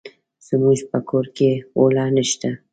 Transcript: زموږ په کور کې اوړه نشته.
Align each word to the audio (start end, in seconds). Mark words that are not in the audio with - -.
زموږ 0.47 0.79
په 0.91 0.99
کور 1.09 1.25
کې 1.37 1.51
اوړه 1.79 2.05
نشته. 2.15 2.49